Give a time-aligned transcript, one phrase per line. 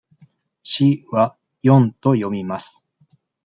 [0.63, 2.83] 「四」は「よん」と読みます。